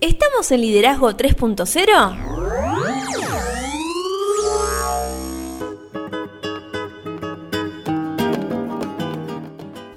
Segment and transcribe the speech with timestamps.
[0.00, 2.16] ¿Estamos en Liderazgo 3.0?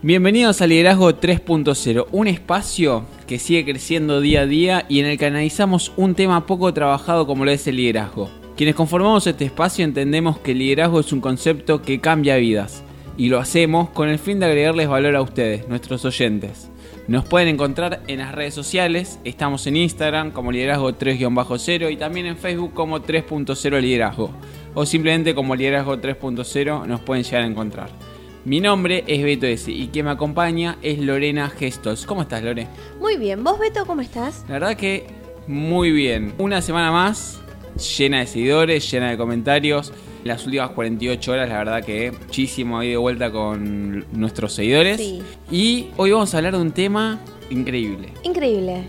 [0.01, 5.17] Bienvenidos a Liderazgo 3.0, un espacio que sigue creciendo día a día y en el
[5.17, 8.29] que analizamos un tema poco trabajado como lo es el liderazgo.
[8.57, 12.83] Quienes conformamos este espacio entendemos que el liderazgo es un concepto que cambia vidas
[13.15, 16.72] y lo hacemos con el fin de agregarles valor a ustedes, nuestros oyentes.
[17.07, 22.27] Nos pueden encontrar en las redes sociales, estamos en Instagram como liderazgo 3-0 y también
[22.27, 24.31] en Facebook como 3.0 liderazgo
[24.73, 27.89] o simplemente como liderazgo 3.0 nos pueden llegar a encontrar.
[28.45, 32.05] Mi nombre es Beto S y quien me acompaña es Lorena Gestos.
[32.05, 32.67] ¿Cómo estás, Lore?
[33.01, 34.45] Muy bien, ¿vos Beto cómo estás?
[34.47, 35.05] La verdad que
[35.45, 36.33] muy bien.
[36.37, 37.42] Una semana más
[37.77, 39.93] llena de seguidores, llena de comentarios.
[40.23, 44.97] Las últimas 48 horas, la verdad que muchísimo ahí de vuelta con nuestros seguidores.
[44.97, 45.21] Sí.
[45.51, 48.09] Y hoy vamos a hablar de un tema increíble.
[48.23, 48.83] Increíble.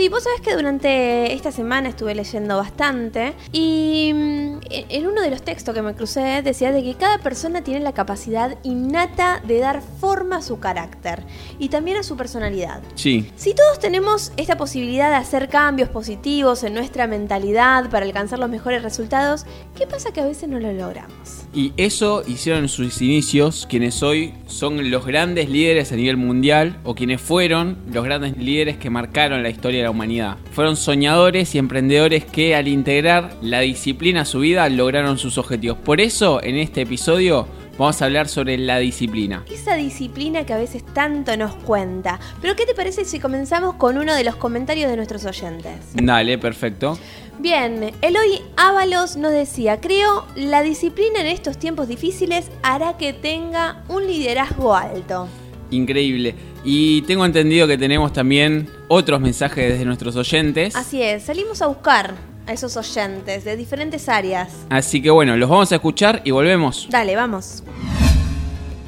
[0.00, 5.28] Sí, vos sabés que durante esta semana estuve leyendo bastante y mm, en uno de
[5.28, 9.58] los textos que me crucé decía de que cada persona tiene la capacidad innata de
[9.58, 11.22] dar forma a su carácter
[11.58, 12.80] y también a su personalidad.
[12.94, 18.38] Sí, Si todos tenemos esta posibilidad de hacer cambios positivos en nuestra mentalidad para alcanzar
[18.38, 19.44] los mejores resultados,
[19.76, 21.44] ¿qué pasa que a veces no lo logramos?
[21.52, 26.78] Y eso hicieron en sus inicios quienes hoy son los grandes líderes a nivel mundial
[26.84, 30.36] o quienes fueron los grandes líderes que marcaron la historia de la humanidad.
[30.52, 35.78] Fueron soñadores y emprendedores que al integrar la disciplina a su vida lograron sus objetivos.
[35.78, 37.48] Por eso en este episodio
[37.78, 39.44] vamos a hablar sobre la disciplina.
[39.50, 42.20] Esa disciplina que a veces tanto nos cuenta.
[42.40, 45.74] Pero ¿qué te parece si comenzamos con uno de los comentarios de nuestros oyentes?
[45.94, 46.98] Dale, perfecto.
[47.38, 53.82] Bien, Eloy Ábalos nos decía, creo la disciplina en estos tiempos difíciles hará que tenga
[53.88, 55.26] un liderazgo alto.
[55.70, 56.34] Increíble.
[56.64, 60.76] Y tengo entendido que tenemos también otros mensajes desde nuestros oyentes.
[60.76, 64.66] Así es, salimos a buscar a esos oyentes de diferentes áreas.
[64.70, 66.88] Así que bueno, los vamos a escuchar y volvemos.
[66.90, 67.62] Dale, vamos.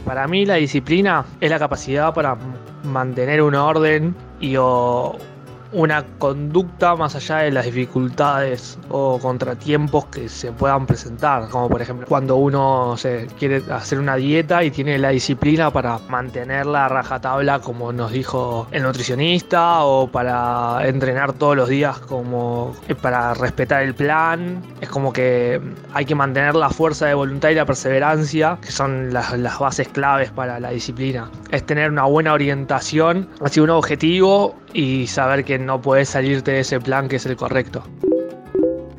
[0.05, 2.37] Para mí la disciplina es la capacidad para
[2.83, 5.17] mantener un orden y o
[5.73, 11.83] una conducta más allá de las dificultades o contratiempos que se puedan presentar, como por
[11.83, 12.97] ejemplo cuando uno
[13.39, 18.67] quiere hacer una dieta y tiene la disciplina para mantenerla a rajatabla como nos dijo
[18.71, 24.89] el nutricionista o para entrenar todos los días como eh, para respetar el plan, es
[24.89, 25.61] como que
[25.93, 29.89] hay que mantener la fuerza de voluntad y la perseverancia, que son las, las bases
[29.89, 31.31] claves para la disciplina.
[31.51, 36.61] Es tener una buena orientación hacia un objetivo y saber que no puedes salirte de
[36.61, 37.83] ese plan que es el correcto.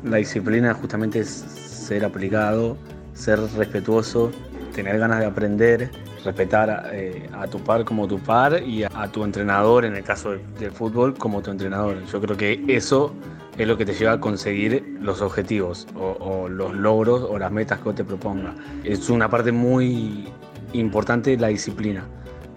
[0.02, 2.76] La disciplina justamente es ser aplicado,
[3.14, 4.30] ser respetuoso,
[4.74, 5.90] tener ganas de aprender,
[6.24, 10.32] respetar eh, a tu par como tu par y a, tu entrenador, en el caso
[10.58, 12.04] del, fútbol, como tu entrenador.
[12.06, 13.14] Yo creo que eso
[13.56, 17.52] es lo que te lleva a conseguir los objetivos o, o los logros o las
[17.52, 18.54] metas que te propongas.
[18.82, 20.28] Es una parte muy
[20.72, 22.04] importante la disciplina.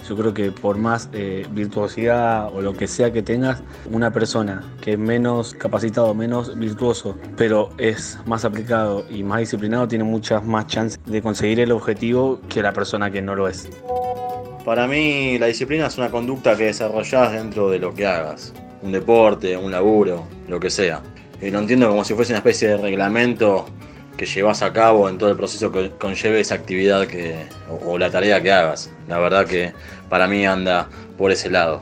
[0.07, 4.63] Yo creo que por más eh, virtuosidad o lo que sea que tengas, una persona
[4.81, 10.45] que es menos capacitado, menos virtuoso, pero es más aplicado y más disciplinado, tiene muchas
[10.45, 13.69] más chances de conseguir el objetivo que la persona que no lo es.
[14.63, 18.53] Para mí la disciplina es una conducta que desarrollas dentro de lo que hagas.
[18.81, 21.01] Un deporte, un laburo, lo que sea.
[21.41, 23.65] Y lo entiendo como si fuese una especie de reglamento
[24.17, 27.97] que llevas a cabo en todo el proceso que conlleve esa actividad que, o, o
[27.97, 28.91] la tarea que hagas.
[29.07, 29.73] La verdad que
[30.09, 31.81] para mí anda por ese lado.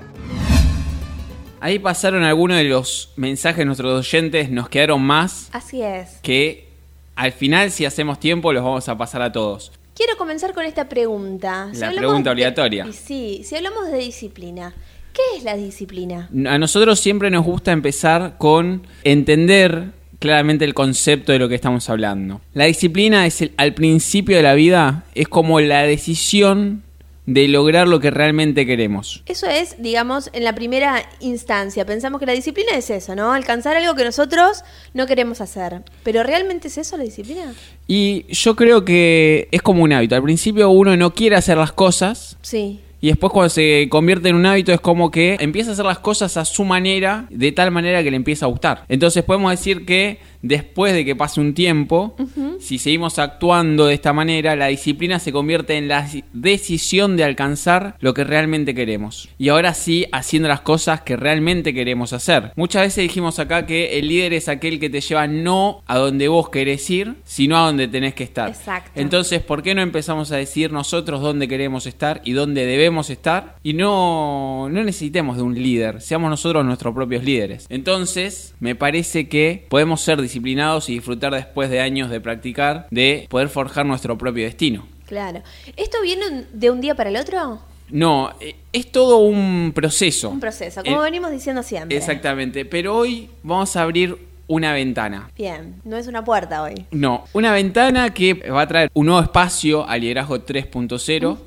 [1.62, 6.20] Ahí pasaron algunos de los mensajes de nuestros oyentes, nos quedaron más Así es.
[6.22, 6.68] que
[7.16, 9.72] al final, si hacemos tiempo, los vamos a pasar a todos.
[9.96, 11.70] Quiero comenzar con esta pregunta.
[11.74, 12.86] La pregunta obligatoria.
[12.88, 14.74] y sí, si hablamos de disciplina,
[15.14, 16.30] ¿qué es la disciplina?
[16.48, 19.92] A nosotros siempre nos gusta empezar con entender
[20.26, 22.42] claramente el concepto de lo que estamos hablando.
[22.54, 26.84] La disciplina es el- al principio de la vida, es como la decisión
[27.28, 29.24] de lograr lo que realmente queremos.
[29.26, 31.84] Eso es, digamos, en la primera instancia.
[31.84, 33.34] Pensamos que la disciplina es eso, ¿no?
[33.34, 34.64] Alcanzar algo que nosotros
[34.94, 35.82] no queremos hacer.
[36.04, 37.52] ¿Pero realmente es eso la disciplina?
[37.88, 40.16] Y yo creo que es como un hábito.
[40.16, 42.80] Al principio uno no quiere hacer las cosas Sí.
[43.06, 46.00] Y después cuando se convierte en un hábito es como que empieza a hacer las
[46.00, 48.84] cosas a su manera, de tal manera que le empieza a gustar.
[48.90, 52.16] Entonces podemos decir que después de que pase un tiempo,
[52.60, 57.96] si seguimos actuando de esta manera, la disciplina se convierte en la decisión de alcanzar
[58.00, 59.28] lo que realmente queremos.
[59.40, 62.52] Y ahora sí, haciendo las cosas que realmente queremos hacer.
[62.56, 66.28] Muchas veces dijimos acá que el líder es aquel que te lleva no a donde
[66.28, 68.50] vos querés ir, sino a donde tenés que estar.
[68.50, 68.92] Exacto.
[68.96, 73.56] Entonces, ¿por qué no empezamos a decir nosotros dónde queremos estar y dónde debemos estar?
[73.64, 77.66] Y no, no necesitemos de un líder, seamos nosotros nuestros propios líderes.
[77.70, 83.28] Entonces, me parece que podemos ser disciplinados y disfrutar después de años de practicar, de
[83.30, 84.86] poder forjar nuestro propio destino.
[85.06, 85.42] Claro.
[85.78, 87.60] ¿Esto viene de un día para el otro?
[87.90, 90.30] No, eh, es todo un proceso.
[90.30, 91.96] Un proceso, como Eh, venimos diciendo siempre.
[91.98, 94.18] Exactamente, pero hoy vamos a abrir
[94.48, 95.30] una ventana.
[95.38, 96.86] Bien, no es una puerta hoy.
[96.92, 101.38] No, una ventana que va a traer un nuevo espacio al liderazgo 3.0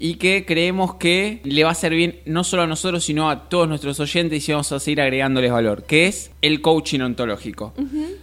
[0.00, 3.50] y que creemos que le va a hacer bien no solo a nosotros, sino a
[3.50, 7.74] todos nuestros oyentes y vamos a seguir agregándoles valor, que es el coaching ontológico.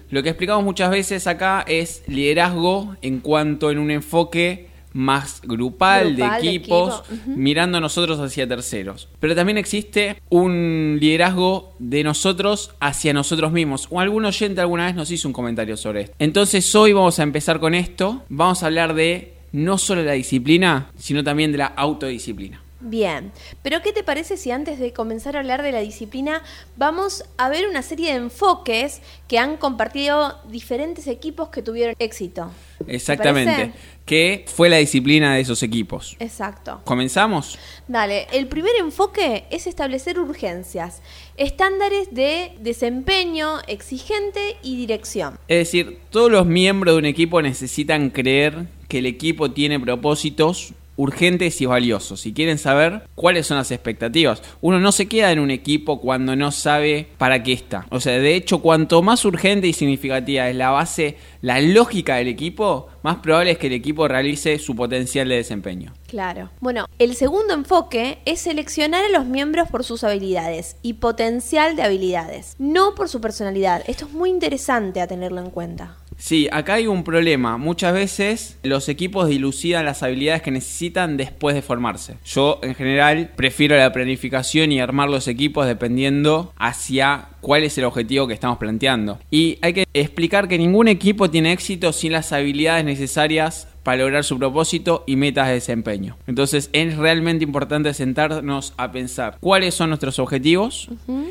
[0.10, 6.16] Lo que explicamos muchas veces acá es liderazgo en cuanto en un enfoque más grupal,
[6.16, 9.08] Grupal, de de equipos, mirando nosotros hacia terceros.
[9.20, 13.88] Pero también existe un liderazgo de nosotros hacia nosotros mismos.
[13.92, 16.16] O algún oyente alguna vez nos hizo un comentario sobre esto.
[16.18, 18.24] Entonces hoy vamos a empezar con esto.
[18.30, 22.62] Vamos a hablar de no solo la disciplina, sino también de la autodisciplina.
[22.80, 23.32] Bien,
[23.64, 26.44] pero ¿qué te parece si antes de comenzar a hablar de la disciplina
[26.76, 32.52] vamos a ver una serie de enfoques que han compartido diferentes equipos que tuvieron éxito?
[32.86, 33.74] ¿Te Exactamente.
[34.06, 36.16] Que fue la disciplina de esos equipos.
[36.20, 36.82] Exacto.
[36.86, 37.58] ¿Comenzamos?
[37.88, 41.02] Dale, el primer enfoque es establecer urgencias,
[41.36, 45.40] estándares de desempeño exigente y dirección.
[45.48, 50.74] Es decir, todos los miembros de un equipo necesitan creer que el equipo tiene propósitos
[50.98, 52.22] urgentes y valiosos.
[52.22, 56.36] Si quieren saber cuáles son las expectativas, uno no se queda en un equipo cuando
[56.36, 57.86] no sabe para qué está.
[57.92, 62.28] O sea, de hecho, cuanto más urgente y significativa es la base, la lógica del
[62.28, 65.94] equipo, más probable es que el equipo realice su potencial de desempeño.
[66.08, 66.50] Claro.
[66.60, 71.84] Bueno, el segundo enfoque es seleccionar a los miembros por sus habilidades y potencial de
[71.84, 73.84] habilidades, no por su personalidad.
[73.88, 75.98] Esto es muy interesante a tenerlo en cuenta.
[76.18, 77.58] Sí, acá hay un problema.
[77.58, 82.16] Muchas veces los equipos dilucidan las habilidades que necesitan después de formarse.
[82.26, 87.86] Yo, en general, prefiero la planificación y armar los equipos dependiendo hacia cuál es el
[87.86, 89.20] objetivo que estamos planteando.
[89.32, 94.26] Y hay que explicar que ningún equipo tiene éxito sin las habilidades necesarias para lograr
[94.26, 96.18] su propósito y metas de desempeño.
[96.28, 100.90] Entonces es realmente importante sentarnos a pensar cuáles son nuestros objetivos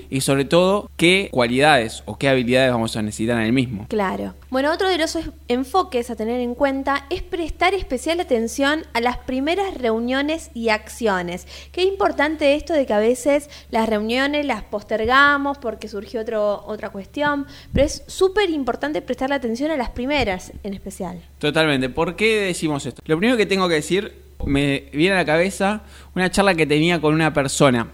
[0.09, 3.85] y sobre todo qué cualidades o qué habilidades vamos a necesitar en el mismo.
[3.91, 4.33] Claro.
[4.49, 9.03] Bueno, otro de los es- enfoques a tener en cuenta es prestar especial atención a
[9.03, 11.47] las primeras reuniones y acciones.
[11.73, 16.89] Qué importante esto de que a veces las reuniones las postergamos porque surgió otro, otra
[16.89, 17.45] cuestión,
[17.75, 21.21] pero es súper importante prestarle atención a las primeras en especial.
[21.39, 21.91] Totalmente.
[21.91, 23.03] ¿Por qué decimos esto?
[23.07, 25.83] Lo primero que tengo que decir, me viene a la cabeza
[26.15, 27.89] una charla que tenía con una persona.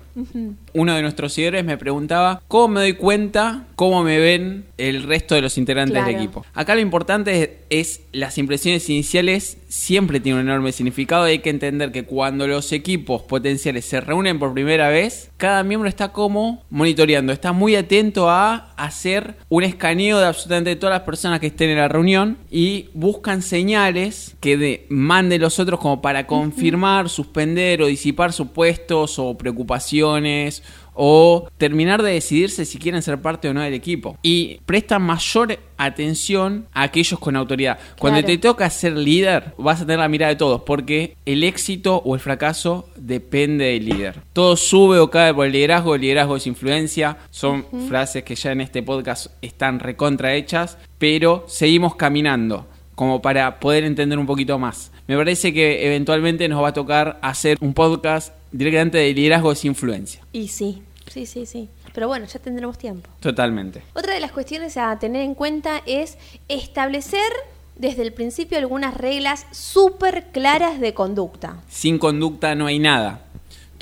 [0.75, 5.35] Uno de nuestros seguidores me preguntaba cómo me doy cuenta, cómo me ven el resto
[5.35, 6.45] de los integrantes del equipo.
[6.53, 11.39] Acá lo importante es, es las impresiones iniciales siempre tienen un enorme significado y hay
[11.39, 16.13] que entender que cuando los equipos potenciales se reúnen por primera vez, cada miembro está
[16.13, 21.49] como monitoreando, está muy atento a hacer un escaneo de absolutamente todas las personas que
[21.49, 27.09] estén en la reunión y buscan señales que de- manden los otros como para confirmar,
[27.09, 30.63] suspender o disipar supuestos o preocupaciones
[30.95, 34.17] o terminar de decidirse si quieren ser parte o no del equipo.
[34.23, 37.79] Y prestan mayor atención a aquellos con autoridad.
[37.99, 41.97] Cuando te toca ser líder, vas a tener la mirada de todos, porque el éxito
[42.05, 44.21] o el fracaso depende del líder.
[44.33, 48.53] Todo sube o cae por el liderazgo, el liderazgo es influencia, son frases que ya
[48.53, 54.59] en este podcast están recontra hechas, pero seguimos caminando como para poder entender un poquito
[54.59, 54.93] más.
[55.09, 59.65] Me parece que eventualmente nos va a tocar hacer un podcast directamente de liderazgo es
[59.65, 60.23] influencia.
[60.33, 61.69] Y sí, sí, sí, sí.
[61.95, 63.11] Pero bueno, ya tendremos tiempo.
[63.21, 63.83] Totalmente.
[63.95, 66.17] Otra de las cuestiones a tener en cuenta es
[66.49, 67.33] establecer
[67.77, 71.63] desde el principio algunas reglas súper claras de conducta.
[71.69, 73.27] Sin conducta no hay nada.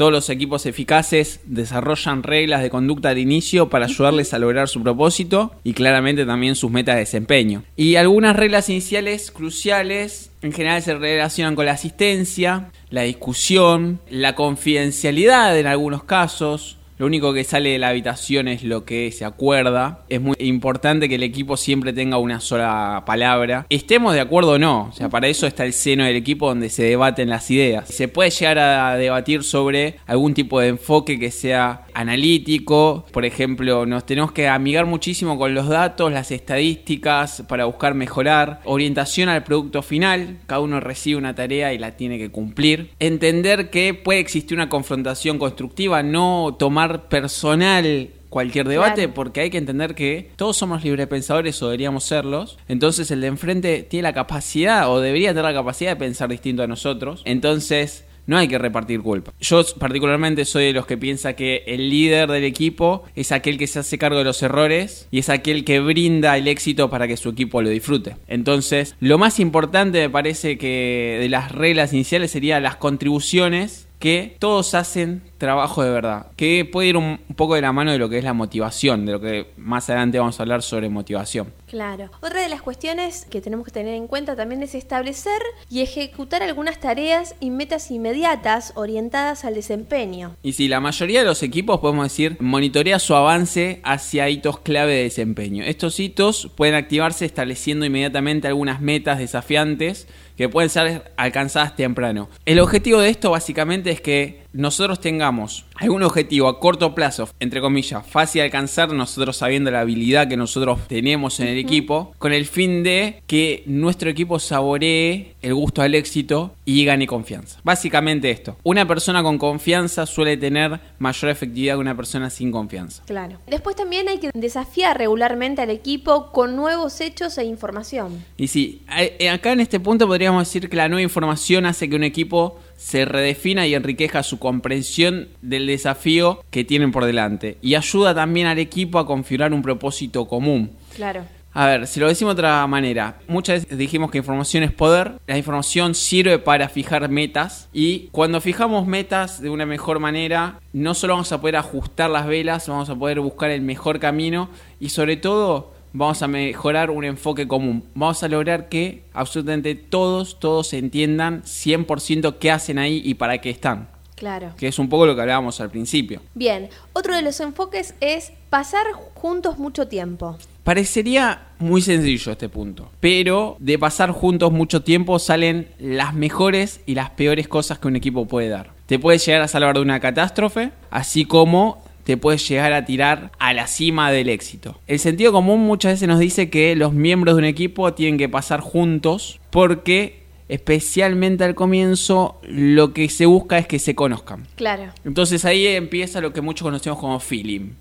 [0.00, 4.82] Todos los equipos eficaces desarrollan reglas de conducta de inicio para ayudarles a lograr su
[4.82, 7.64] propósito y claramente también sus metas de desempeño.
[7.76, 14.34] Y algunas reglas iniciales cruciales en general se relacionan con la asistencia, la discusión, la
[14.34, 19.24] confidencialidad en algunos casos, lo único que sale de la habitación es lo que se
[19.24, 20.04] acuerda.
[20.10, 23.64] Es muy importante que el equipo siempre tenga una sola palabra.
[23.70, 24.88] Estemos de acuerdo o no.
[24.90, 27.88] O sea, para eso está el seno del equipo donde se debaten las ideas.
[27.88, 33.04] Se puede llegar a debatir sobre algún tipo de enfoque que sea analítico.
[33.12, 38.60] Por ejemplo, nos tenemos que amigar muchísimo con los datos, las estadísticas para buscar mejorar.
[38.64, 40.38] Orientación al producto final.
[40.46, 42.90] Cada uno recibe una tarea y la tiene que cumplir.
[42.98, 49.14] Entender que puede existir una confrontación constructiva, no tomar personal cualquier debate Claro.
[49.14, 52.58] porque hay que entender que todos somos librepensadores o deberíamos serlos.
[52.68, 56.62] Entonces el de enfrente tiene la capacidad o debería tener la capacidad de pensar distinto
[56.62, 57.22] a nosotros.
[57.24, 59.32] Entonces no hay que repartir culpa.
[59.40, 63.66] Yo particularmente soy de los que piensa que el líder del equipo es aquel que
[63.66, 67.16] se hace cargo de los errores y es aquel que brinda el éxito para que
[67.16, 68.16] su equipo lo disfrute.
[68.28, 74.34] Entonces, lo más importante me parece que de las reglas iniciales sería las contribuciones que
[74.38, 77.98] todos hacen trabajo de verdad, que puede ir un, un poco de la mano de
[77.98, 81.52] lo que es la motivación, de lo que más adelante vamos a hablar sobre motivación.
[81.66, 82.10] Claro.
[82.20, 85.40] Otra de las cuestiones que tenemos que tener en cuenta también es establecer
[85.70, 90.34] y ejecutar algunas tareas y metas inmediatas orientadas al desempeño.
[90.42, 94.94] Y si la mayoría de los equipos, podemos decir, monitorea su avance hacia hitos clave
[94.94, 95.62] de desempeño.
[95.62, 100.08] Estos hitos pueden activarse estableciendo inmediatamente algunas metas desafiantes
[100.40, 102.30] que pueden ser alcanzadas temprano.
[102.46, 107.60] El objetivo de esto básicamente es que nosotros tengamos algún objetivo a corto plazo, entre
[107.60, 112.32] comillas, fácil de alcanzar, nosotros sabiendo la habilidad que nosotros tenemos en el equipo, con
[112.32, 117.58] el fin de que nuestro equipo saboree el gusto al éxito y gane confianza.
[117.64, 118.56] Básicamente esto.
[118.62, 123.02] Una persona con confianza suele tener mayor efectividad que una persona sin confianza.
[123.06, 123.38] Claro.
[123.46, 128.24] Después también hay que desafiar regularmente al equipo con nuevos hechos e información.
[128.36, 131.96] Y sí, a- acá en este punto podríamos decir que la nueva información hace que
[131.96, 137.58] un equipo se redefina y enriqueja su comprensión del desafío que tienen por delante.
[137.60, 140.70] Y ayuda también al equipo a configurar un propósito común.
[140.96, 141.26] Claro.
[141.52, 145.12] A ver, si lo decimos de otra manera, muchas veces dijimos que información es poder,
[145.26, 150.94] la información sirve para fijar metas y cuando fijamos metas de una mejor manera, no
[150.94, 154.88] solo vamos a poder ajustar las velas, vamos a poder buscar el mejor camino y
[154.88, 157.84] sobre todo vamos a mejorar un enfoque común.
[157.94, 163.50] Vamos a lograr que absolutamente todos, todos entiendan 100% qué hacen ahí y para qué
[163.50, 164.52] están, Claro.
[164.56, 166.20] que es un poco lo que hablábamos al principio.
[166.34, 170.36] Bien, otro de los enfoques es pasar juntos mucho tiempo.
[170.64, 176.94] Parecería muy sencillo este punto, pero de pasar juntos mucho tiempo salen las mejores y
[176.94, 178.70] las peores cosas que un equipo puede dar.
[178.86, 183.30] Te puedes llegar a salvar de una catástrofe, así como te puedes llegar a tirar
[183.38, 184.80] a la cima del éxito.
[184.88, 188.28] El sentido común muchas veces nos dice que los miembros de un equipo tienen que
[188.28, 194.48] pasar juntos porque especialmente al comienzo lo que se busca es que se conozcan.
[194.56, 194.92] Claro.
[195.04, 197.74] Entonces ahí empieza lo que muchos conocemos como feeling.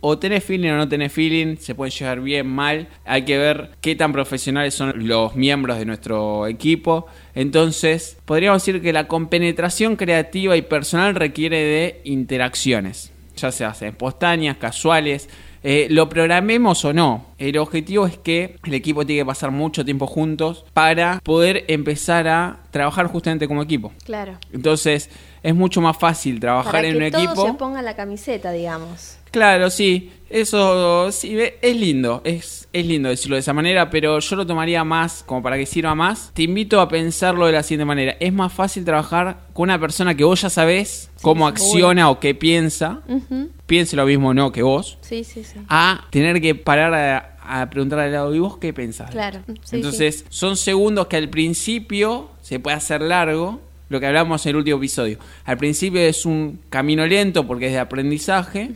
[0.00, 2.88] O tenés feeling o no tenés feeling, se pueden llevar bien, mal.
[3.04, 7.06] Hay que ver qué tan profesionales son los miembros de nuestro equipo.
[7.36, 14.56] Entonces, podríamos decir que la compenetración creativa y personal requiere de interacciones, ya sea espontáneas,
[14.56, 15.28] casuales.
[15.66, 19.82] Eh, lo programemos o no, el objetivo es que el equipo tiene que pasar mucho
[19.82, 23.90] tiempo juntos para poder empezar a trabajar justamente como equipo.
[24.04, 24.38] Claro.
[24.52, 25.08] Entonces,
[25.42, 27.46] es mucho más fácil trabajar Para en que un todos equipo.
[27.46, 29.16] se pongan la camiseta, digamos.
[29.34, 30.12] Claro, sí.
[30.30, 32.20] Eso sí, es lindo.
[32.24, 35.66] Es, es lindo decirlo de esa manera, pero yo lo tomaría más, como para que
[35.66, 36.30] sirva más.
[36.34, 38.16] Te invito a pensarlo de la siguiente manera.
[38.20, 42.34] Es más fácil trabajar con una persona que vos ya sabés cómo acciona o qué
[42.34, 43.00] piensa.
[43.08, 43.50] Ujú.
[43.66, 44.98] Piense lo mismo o no que vos.
[45.00, 45.58] Sí, sí, sí.
[45.68, 49.10] A tener que parar a, a preguntarle al lado, ¿y vos qué pensás?
[49.10, 49.40] Claro.
[49.64, 53.60] Sí, Entonces, son segundos que al principio se puede hacer largo,
[53.94, 55.18] lo que hablamos en el último episodio.
[55.44, 58.72] Al principio es un camino lento porque es de aprendizaje,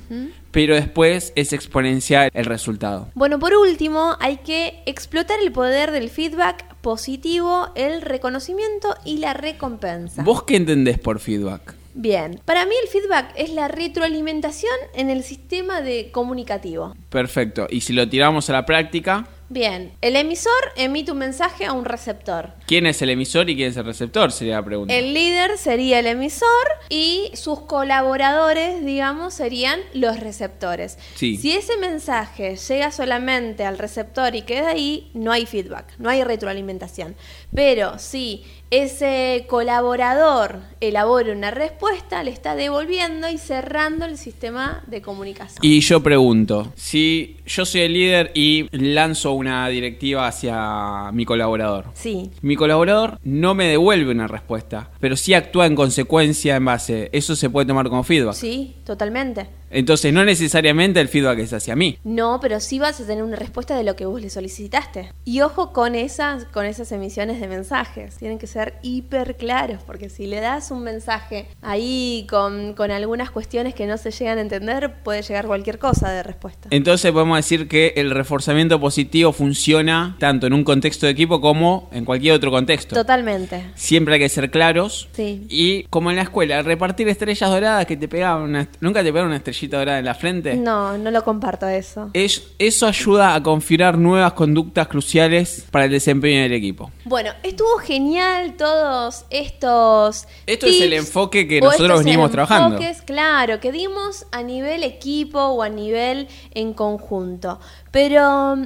[0.52, 3.08] pero después es exponencial el resultado.
[3.14, 9.34] Bueno, por último, hay que explotar el poder del feedback positivo, el reconocimiento y la
[9.34, 10.22] recompensa.
[10.22, 11.74] ¿Vos qué entendés por feedback?
[11.94, 16.94] Bien, para mí el feedback es la retroalimentación en el sistema de comunicativo.
[17.10, 17.66] Perfecto.
[17.68, 21.84] Y si lo tiramos a la práctica, Bien, el emisor emite un mensaje a un
[21.86, 22.52] receptor.
[22.66, 24.30] ¿quién es el emisor y quién es el receptor?
[24.30, 24.94] Sería la pregunta.
[24.94, 26.48] El líder sería el emisor
[26.90, 30.98] y sus colaboradores, digamos, serían los receptores.
[31.14, 31.38] Sí.
[31.38, 36.22] Si ese mensaje llega solamente al receptor y queda ahí, no hay feedback, no hay
[36.24, 37.16] retroalimentación.
[37.54, 45.00] Pero si ese colaborador elabora una respuesta, le está devolviendo y cerrando el sistema de
[45.02, 45.58] comunicación.
[45.62, 51.86] Y yo pregunto, si yo soy el líder y lanzo una directiva hacia mi colaborador,
[51.94, 57.08] Sí, Mi colaborador no me devuelve una respuesta, pero sí actúa en consecuencia en base.
[57.12, 58.34] Eso se puede tomar como feedback.
[58.34, 59.48] sí, totalmente.
[59.70, 61.98] Entonces, no necesariamente el feedback es hacia mí.
[62.04, 65.12] No, pero sí vas a tener una respuesta de lo que vos le solicitaste.
[65.24, 68.16] Y ojo con esas, con esas emisiones de mensajes.
[68.16, 73.30] Tienen que ser hiper claros, porque si le das un mensaje ahí con, con algunas
[73.30, 76.68] cuestiones que no se llegan a entender, puede llegar cualquier cosa de respuesta.
[76.70, 81.88] Entonces podemos decir que el reforzamiento positivo funciona tanto en un contexto de equipo como
[81.92, 82.94] en cualquier otro contexto.
[82.94, 83.70] Totalmente.
[83.74, 85.08] Siempre hay que ser claros.
[85.12, 85.46] Sí.
[85.48, 89.36] Y como en la escuela, repartir estrellas doradas que te pegaban ¿Nunca te pegaron una
[89.58, 90.54] estrellita dorada en la frente?
[90.56, 92.10] No, no lo comparto eso.
[92.12, 96.90] Es- eso ayuda a configurar nuevas conductas cruciales para el desempeño del equipo.
[97.04, 100.26] Bueno, estuvo genial todos estos.
[100.46, 102.76] Esto es el enfoque que nosotros estos venimos trabajando.
[102.76, 107.58] enfoques, Claro, que dimos a nivel equipo o a nivel en conjunto.
[107.90, 108.56] Pero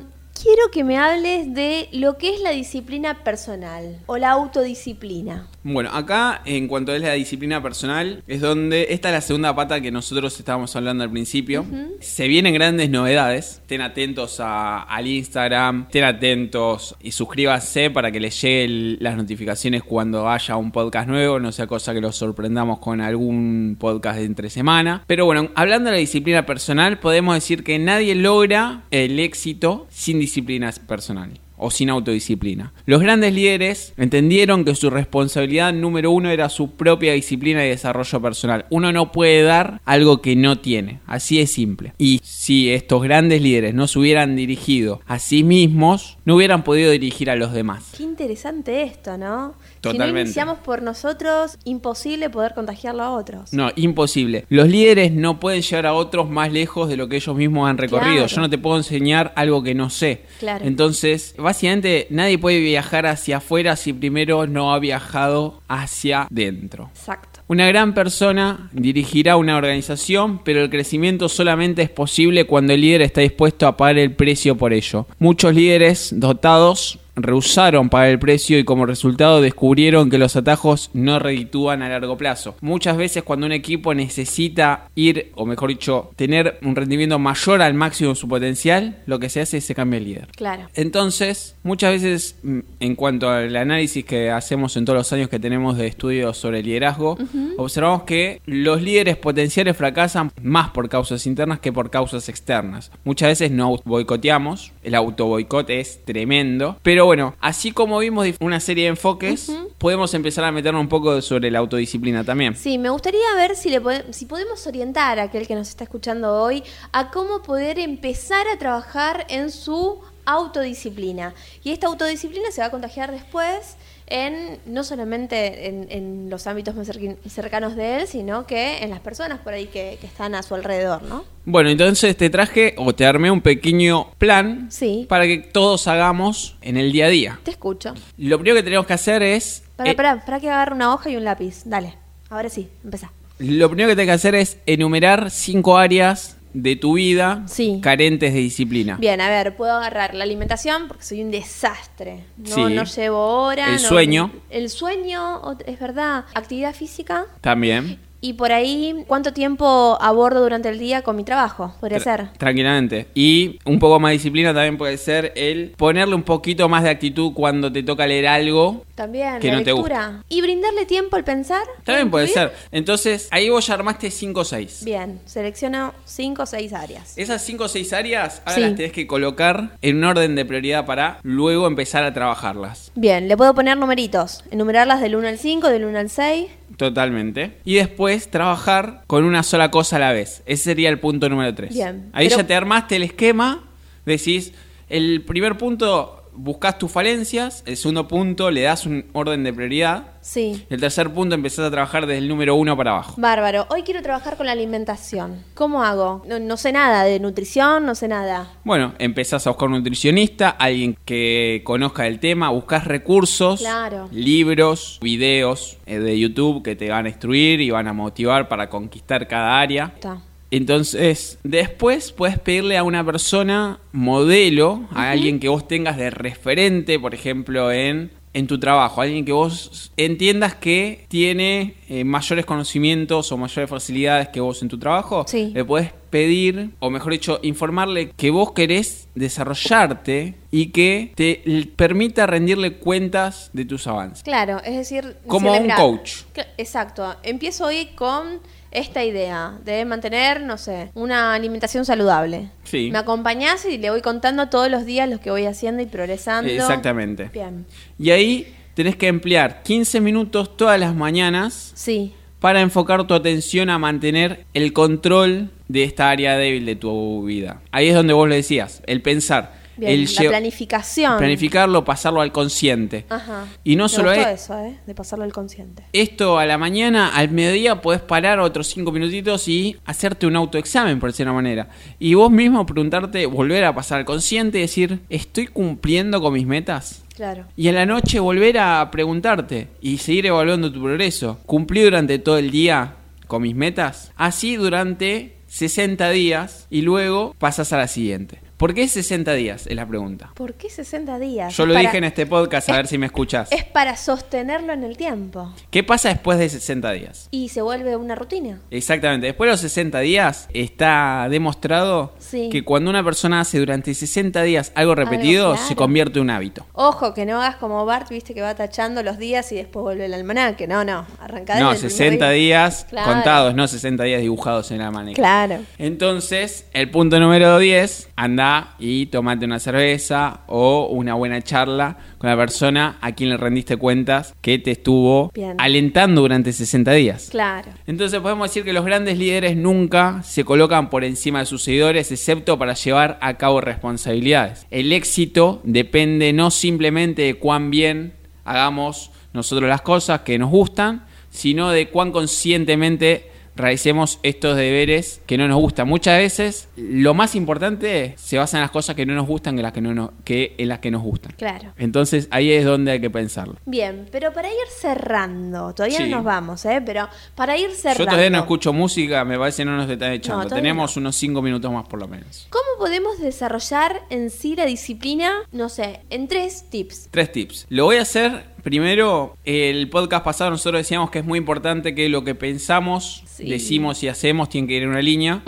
[0.40, 5.46] quiero que me hables de lo que es la disciplina personal o la autodisciplina.
[5.64, 9.80] Bueno, acá en cuanto a la disciplina personal, es donde esta es la segunda pata
[9.80, 11.64] que nosotros estábamos hablando al principio.
[12.00, 13.58] Se vienen grandes novedades.
[13.62, 19.84] Estén atentos a- al Instagram, estén atentos y suscríbanse para que les lleguen las notificaciones
[19.84, 24.24] cuando haya un podcast nuevo, no sea cosa que los sorprendamos con algún podcast de
[24.24, 25.04] entre semana.
[25.06, 30.18] Pero bueno, hablando de la disciplina personal, podemos decir que nadie logra el éxito sin
[30.22, 31.30] disciplina personal
[31.62, 32.72] o sin autodisciplina.
[32.86, 38.20] Los grandes líderes entendieron que su responsabilidad número uno era su propia disciplina y desarrollo
[38.20, 38.66] personal.
[38.70, 41.94] Uno no puede dar algo que no tiene, así es simple.
[41.98, 46.90] Y si estos grandes líderes no se hubieran dirigido a sí mismos, no hubieran podido
[46.90, 47.92] dirigir a los demás.
[47.96, 49.54] Qué interesante esto, ¿no?
[49.82, 50.28] Si no Totalmente.
[50.28, 53.52] iniciamos por nosotros, imposible poder contagiarlo a otros.
[53.52, 54.46] No, imposible.
[54.48, 57.78] Los líderes no pueden llegar a otros más lejos de lo que ellos mismos han
[57.78, 58.12] recorrido.
[58.12, 58.26] Claro.
[58.26, 60.22] Yo no te puedo enseñar algo que no sé.
[60.38, 60.64] Claro.
[60.64, 66.90] Entonces, básicamente, nadie puede viajar hacia afuera si primero no ha viajado hacia dentro.
[66.94, 67.40] Exacto.
[67.46, 73.02] Una gran persona dirigirá una organización, pero el crecimiento solamente es posible cuando el líder
[73.02, 75.06] está dispuesto a pagar el precio por ello.
[75.18, 81.18] Muchos líderes dotados rehusaron pagar el precio y como resultado descubrieron que los atajos no
[81.18, 82.56] reditúan a largo plazo.
[82.60, 87.74] Muchas veces cuando un equipo necesita ir, o mejor dicho, tener un rendimiento mayor al
[87.74, 90.28] máximo de su potencial, lo que se hace es se cambia el líder.
[90.36, 90.68] Claro.
[90.74, 95.38] Entonces, muchas veces, mm, en cuanto al análisis que hacemos en todos los años que
[95.38, 97.18] tenemos de estudios sobre liderazgo,
[97.56, 102.90] observamos que los líderes potenciales fracasan más por causas internas que por causas externas.
[103.04, 108.60] Muchas veces nos boicoteamos, el auto boicot es tremendo, pero bueno, así como vimos una
[108.60, 112.54] serie de enfoques, podemos empezar a meternos un poco sobre la autodisciplina también.
[112.56, 115.84] Sí, me gustaría ver si, le pode- si podemos orientar a aquel que nos está
[115.84, 121.34] escuchando hoy a cómo poder empezar a trabajar en su autodisciplina.
[121.64, 123.76] Y esta autodisciplina se va a contagiar después
[124.12, 126.90] en no solamente en, en los ámbitos más
[127.28, 130.54] cercanos de él, sino que en las personas por ahí que, que están a su
[130.54, 131.24] alrededor, ¿no?
[131.44, 135.06] Bueno, entonces te traje o te armé un pequeño plan Sí.
[135.08, 137.40] para que todos hagamos en el día a día.
[137.42, 137.94] Te escucho.
[138.18, 139.62] Lo primero que tenemos que hacer es...
[139.76, 141.62] Para, eh, para, para que agarre una hoja y un lápiz.
[141.64, 141.94] Dale.
[142.30, 143.10] Ahora sí, empezá.
[143.38, 147.80] Lo primero que tenés que hacer es enumerar cinco áreas de tu vida Sí.
[147.82, 148.96] carentes de disciplina.
[148.98, 152.24] Bien, a ver, puedo agarrar la alimentación porque soy un desastre.
[152.36, 152.62] No, Sí.
[152.74, 153.66] no llevo hora.
[153.68, 154.30] El no- sueño.
[154.50, 156.24] El sueño, es verdad.
[156.34, 157.26] Actividad física.
[157.40, 157.98] También.
[158.24, 161.74] Y por ahí, ¿cuánto tiempo abordo durante el día con mi trabajo?
[161.80, 162.28] Podría Tra- ser.
[162.38, 163.08] Tranquilamente.
[163.14, 166.90] Y un poco más de disciplina también puede ser el ponerle un poquito más de
[166.90, 168.84] actitud cuando te toca leer algo.
[168.94, 170.22] También, Que la no te lectura.
[170.28, 171.64] Y brindarle tiempo al pensar.
[171.82, 172.52] También puede ser.
[172.70, 174.82] Entonces, ahí vos ya armaste 5 o 6.
[174.84, 177.18] Bien, selecciono cinco o seis áreas.
[177.18, 178.60] Esas 5 o 6 áreas ahora Sí.
[178.60, 182.92] las tenés que colocar en un orden de prioridad para luego empezar a trabajarlas.
[182.94, 184.44] Bien, le puedo poner numeritos.
[184.52, 186.46] Enumerarlas del 1 al 5, del 1 al 6.
[186.76, 187.58] Totalmente.
[187.64, 190.42] Y después trabajar con una sola cosa a la vez.
[190.46, 191.72] Ese sería el punto número 3.
[191.74, 193.64] Bien, Ahí pero- ya te armaste el esquema.
[194.06, 194.52] Decís,
[194.88, 197.62] el primer punto buscas tus falencias.
[197.66, 200.04] El segundo punto le das un orden de prioridad.
[200.20, 200.64] Sí.
[200.70, 203.14] El tercer punto empezás a trabajar desde el número 1 para abajo.
[203.18, 203.66] Bárbaro.
[203.70, 205.42] Hoy quiero trabajar con la alimentación.
[205.54, 206.22] ¿Cómo hago?
[206.26, 208.52] No, no sé nada de nutrición, no sé nada.
[208.64, 214.08] Bueno, empezás a buscar un nutricionista, alguien que conozca el tema, buscas recursos, Claro.
[214.12, 218.68] libros, videos eh, de YouTube que te van a instruir y van a motivar para
[218.70, 219.92] conquistar cada área.
[219.94, 220.18] Está.
[220.52, 227.00] Entonces, después puedes pedirle a una persona modelo, a alguien que vos tengas de referente,
[227.00, 233.32] por ejemplo, en, en tu trabajo, alguien que vos entiendas que tiene eh, mayores conocimientos
[233.32, 235.24] o mayores facilidades que vos en tu trabajo.
[235.26, 235.52] Sí.
[235.54, 241.42] Le puedes pedir, o mejor dicho, informarle que vos querés desarrollarte y que te
[241.76, 244.22] permita rendirle cuentas de tus avances.
[244.22, 245.16] Claro, es decir...
[245.26, 246.12] Como decirle, un "Mirá, coach.
[246.58, 247.16] Exacto.
[247.22, 248.40] Empiezo hoy con
[248.72, 252.50] esta idea de mantener, no sé, una alimentación saludable.
[252.64, 252.90] Sí.
[252.92, 256.50] Me acompañás y le voy contando todos los días lo que voy haciendo y progresando.
[256.50, 257.30] Exactamente.
[257.32, 257.66] Bien.
[257.98, 262.14] Y ahí tenés que emplear 15 minutos todas las mañanas Sí.
[262.40, 267.60] para enfocar tu atención a mantener el control de esta área débil de tu vida.
[267.70, 269.92] Ahí es donde vos lo decías, el pensar, Bien.
[270.00, 271.18] el la planificación.
[271.18, 273.04] planificarlo, pasarlo al consciente.
[273.08, 273.46] Ajá.
[273.64, 274.78] Y no Me solo gustó es- eso, ¿eh?
[274.86, 275.84] De pasarlo al consciente.
[275.92, 281.00] Esto a la mañana, al mediodía podés parar otros 5 minutitos y hacerte un autoexamen,
[281.00, 281.68] por decir una manera.
[281.98, 286.46] Y vos mismo preguntarte, volver a pasar al consciente y decir, ¿estoy cumpliendo con mis
[286.46, 287.02] metas?
[287.14, 287.44] Claro.
[287.56, 291.38] Y en la noche volver a preguntarte y seguir evaluando tu progreso.
[291.46, 292.94] ¿Cumplí durante todo el día
[293.26, 294.12] con mis metas?
[294.16, 298.38] Así durante 60 días y luego pasas a la siguiente.
[298.62, 299.66] ¿Por qué 60 días?
[299.66, 300.30] Es la pregunta.
[300.36, 301.52] ¿Por qué 60 días?
[301.56, 303.50] Yo Es lo para- dije en este podcast, a ver si me escuchás.
[303.50, 305.52] Es para sostenerlo en el tiempo.
[305.72, 307.26] ¿Qué pasa después de 60 días?
[307.32, 308.60] Y se vuelve una rutina.
[308.70, 312.50] Exactamente, después de los 60 días está demostrado Sí.
[312.52, 315.66] que cuando una persona hace durante 60 días algo repetido, claro.
[315.66, 316.64] se convierte en un hábito.
[316.74, 320.04] Ojo, que no hagas como Bart, viste, que va tachando los días y después vuelve
[320.04, 320.68] el almanaque.
[320.68, 321.04] No, no.
[321.18, 322.44] Arrancá No, desde el 60 primer día.
[322.68, 323.12] días Claro.
[323.12, 325.16] contados, no 60 días dibujados en la manera.
[325.16, 325.58] Claro.
[325.78, 332.30] Entonces, el punto número 10, anda y tomate una cerveza o una buena charla con
[332.30, 335.56] la persona a quien le rendiste cuentas que te estuvo Bien.
[335.58, 337.28] alentando durante 60 días.
[337.30, 337.70] Claro.
[337.86, 342.12] Entonces podemos decir que los grandes líderes nunca se colocan por encima de sus seguidores,
[342.12, 344.66] excepto para llevar a cabo responsabilidades.
[344.70, 351.04] El éxito depende no simplemente de cuán bien hagamos nosotros las cosas que nos gustan,
[351.30, 355.88] sino de cuán conscientemente realicemos estos deberes que no nos gustan.
[355.88, 359.60] Muchas veces lo más importante se basa en las cosas que no nos gustan que,
[359.60, 361.32] en las que, no nos- que en las que nos gustan.
[361.36, 361.72] Claro.
[361.78, 363.56] Entonces ahí es donde hay que pensarlo.
[363.66, 364.56] Bien, pero para ir
[364.96, 366.04] cerrando, todavía Sí.
[366.08, 366.82] no nos vamos, ¿eh?
[366.84, 368.04] Pero para ir cerrando.
[368.04, 370.44] Yo todavía no escucho música, me parece que no nos están echando.
[370.44, 372.46] No, Tenemos unos 5 minutos más por lo menos.
[372.50, 377.08] ¿Cómo podemos desarrollar en sí la disciplina, no sé, en tres tips?
[377.10, 377.66] Tres tips.
[377.68, 379.36] Lo voy a hacer primero.
[379.44, 383.44] El podcast pasado nosotros decíamos que es muy importante que lo que pensamos, Sí.
[383.48, 385.42] decimos y hacemos tiene que ir en una línea.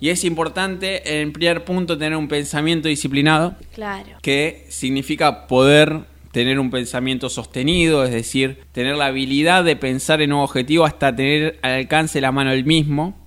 [0.00, 4.08] Y es importante, en primer punto, tener un pensamiento disciplinado, Claro.
[4.22, 10.32] que significa poder tener un pensamiento sostenido, es decir, tener la habilidad de pensar en
[10.32, 13.18] un objetivo hasta tener al alcance la mano el mismo.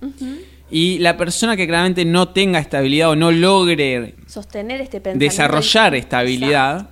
[0.70, 5.18] Y la persona que claramente no tenga esta habilidad o no logre Sostener este pensamiento.
[5.24, 6.90] desarrollar esta habilidad,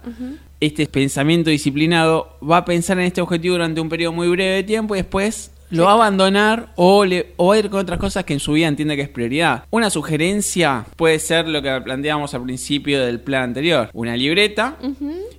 [0.63, 4.63] este pensamiento disciplinado, va a pensar en este objetivo durante un periodo muy breve de
[4.63, 7.99] tiempo y después lo va a abandonar o, le, o va a ir con otras
[7.99, 9.65] cosas que en su vida entiende que es prioridad.
[9.71, 14.77] Una sugerencia puede ser lo que planteábamos al principio del plan anterior, una libreta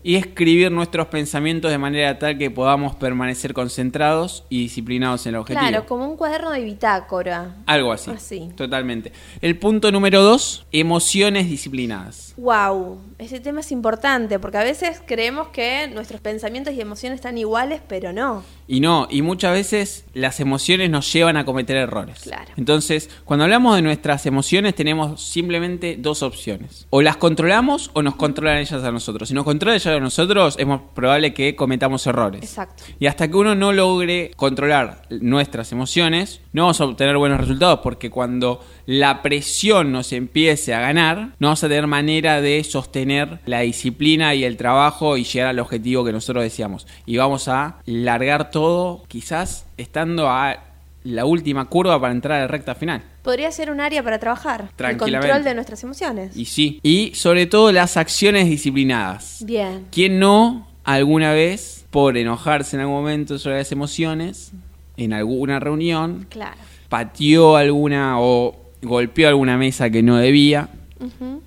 [0.02, 5.42] y escribir nuestros pensamientos de manera tal que podamos permanecer concentrados y disciplinados en el
[5.42, 5.68] objetivo.
[5.68, 7.56] Claro, como un cuaderno de bitácora.
[7.68, 8.10] Algo así.
[8.12, 8.50] Así.
[8.56, 9.12] Totalmente.
[9.42, 12.34] El punto número dos, emociones disciplinadas.
[12.38, 17.38] Wow, ese tema es importante porque a veces creemos que nuestros pensamientos y emociones están
[17.38, 18.44] iguales, pero no.
[18.68, 22.20] Y no, y muchas veces las emociones nos llevan a cometer errores.
[22.24, 22.52] Claro.
[22.56, 26.88] Entonces, cuando hablamos de nuestras emociones, tenemos simplemente dos opciones.
[26.90, 29.28] O las controlamos o nos controlan ellas a nosotros.
[29.30, 32.44] Si nos controlan ellas a nosotros, es más probable que cometamos errores.
[32.44, 32.84] Exacto.
[33.00, 37.80] Y hasta que uno no logre controlar nuestras emociones, no vamos a obtener buenos resultados
[37.84, 43.40] porque cuando la presión nos empiece a ganar, no vamos a tener manera de sostener
[43.46, 46.88] la disciplina y el trabajo y llegar al objetivo que nosotros deseamos.
[47.06, 50.58] Y vamos a largar todo quizás estando a
[51.04, 53.04] la última curva para entrar a la recta final.
[53.24, 54.70] Podría ser un área para trabajar.
[54.78, 56.36] El control de nuestras emociones.
[56.36, 56.80] Y sí.
[56.84, 59.44] Y sobre todo las acciones disciplinadas.
[59.46, 59.86] Bien.
[59.92, 64.52] ¿Quién no alguna vez, por enojarse en algún momento sobre las emociones,
[64.98, 66.58] en alguna reunión, Claro.
[66.90, 70.70] pateó alguna o golpeó alguna mesa que no debía,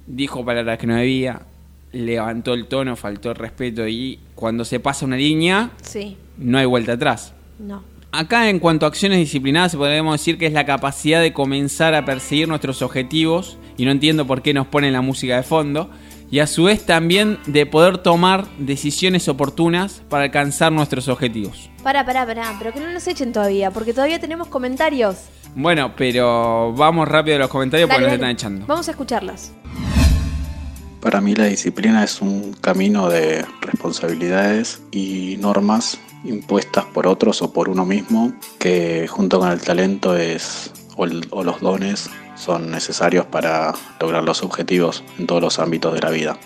[0.06, 1.42] dijo palabras que no debía,
[1.92, 6.16] levantó el tono, faltó el respeto y cuando se pasa una línea Sí.
[6.36, 7.32] no hay vuelta atrás.
[7.58, 7.82] No.
[8.12, 12.04] Acá en cuanto a acciones disciplinadas podríamos decir que es la capacidad de comenzar a
[12.04, 15.90] perseguir nuestros objetivos y no entiendo por qué nos ponen la música de fondo
[16.30, 21.70] y a su vez también de poder tomar decisiones oportunas para alcanzar nuestros objetivos.
[21.82, 22.54] Pará, pará, pará.
[22.58, 25.16] Pero que no nos echen todavía, porque todavía tenemos comentarios.
[25.54, 28.32] Bueno, pero vamos rápido a los comentarios porque Dale, nos dale.
[28.32, 28.66] están echando.
[28.66, 29.52] Vamos a escucharlos.
[31.00, 37.52] Para mí la disciplina es un camino de responsabilidades y normas impuestas por otros o
[37.52, 42.70] por uno mismo que junto con el talento es o, el- o los dones son
[42.70, 46.38] necesarios para lograr los objetivos en todos los ámbitos de la vida.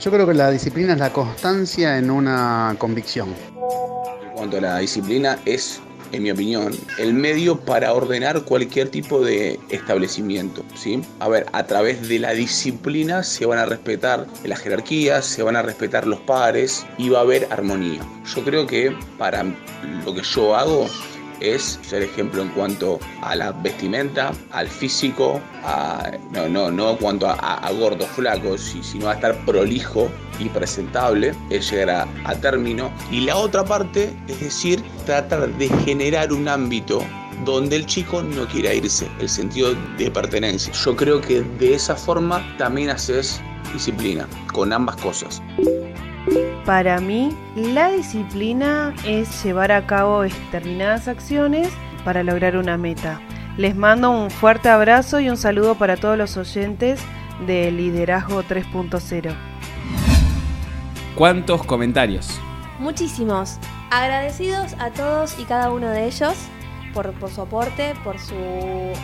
[0.00, 3.28] Yo creo que la disciplina es la constancia en una convicción.
[4.24, 5.80] En cuanto a la disciplina, es
[6.12, 10.64] en mi opinión, el medio para ordenar cualquier tipo de establecimiento.
[10.76, 11.02] ¿sí?
[11.18, 15.56] A ver, a través de la disciplina se van a respetar las jerarquías, se van
[15.56, 18.02] a respetar los pares y va a haber armonía.
[18.36, 19.42] Yo creo que para
[20.04, 20.86] lo que yo hago
[21.40, 25.40] es ser ejemplo en cuanto a la vestimenta, al físico,
[26.32, 31.34] no, no, no en cuanto a, a, gordos, flacos, sino a estar prolijo y presentable,
[31.50, 32.90] es llegar a, a término.
[33.10, 37.02] Y la otra parte, es decir, tratar de generar un ámbito
[37.44, 40.72] donde el chico no quiera irse, el sentido de pertenencia.
[40.72, 43.40] Yo creo que de esa forma también haces
[43.72, 45.42] disciplina, con ambas cosas.
[46.66, 51.68] Para mí, la disciplina es llevar a cabo determinadas acciones
[52.04, 53.20] para lograr una meta.
[53.56, 57.00] Les mando un fuerte abrazo y un saludo para todos los oyentes
[57.46, 59.32] de Liderazgo 3.0.
[61.14, 62.40] ¿Cuántos comentarios?
[62.80, 63.58] Muchísimos.
[63.92, 66.34] Agradecidos a todos y cada uno de ellos
[66.92, 68.34] por, por su aporte, por su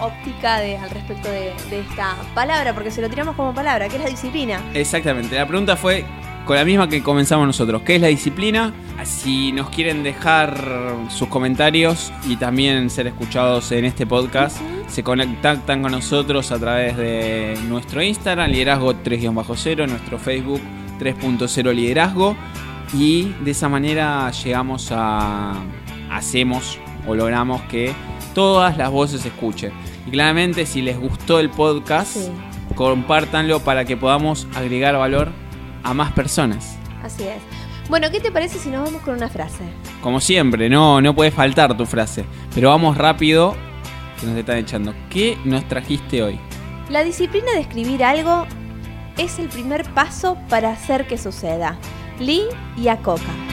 [0.01, 3.99] óptica de, al respecto de, de esta palabra, porque se lo tiramos como palabra, que
[3.99, 4.61] es la disciplina.
[4.75, 5.37] Exactamente.
[5.37, 6.05] La pregunta fue
[6.47, 7.83] con la misma que comenzamos nosotros.
[7.83, 8.73] ¿Qué es la disciplina?
[9.05, 15.83] Si nos quieren dejar sus comentarios y también ser escuchados en este podcast, se contactan
[15.83, 20.61] con nosotros a través de nuestro Instagram, liderazgo 3-0, nuestro Facebook
[21.01, 22.37] 3.0 liderazgo.
[22.95, 25.55] Y de esa manera llegamos a.
[26.11, 27.93] hacemos o logramos que
[28.35, 29.73] todas las voces se escuchen.
[30.07, 32.31] Y claramente, si les gustó el podcast, Sí.
[32.75, 35.31] compártanlo para que podamos agregar valor
[35.83, 36.77] a más personas.
[37.03, 37.43] Así es.
[37.89, 39.65] Bueno, ¿qué te parece si nos vamos con una frase?
[40.01, 42.25] Como siempre, no, no puede faltar tu frase.
[42.55, 43.55] Pero vamos rápido,
[44.21, 44.95] que nos están echando.
[45.11, 46.39] ¿Qué nos trajiste hoy?
[46.89, 48.47] La disciplina de escribir algo
[49.19, 51.77] es el primer paso para hacer que suceda.
[52.19, 52.45] Lee
[52.77, 53.52] y Acoca.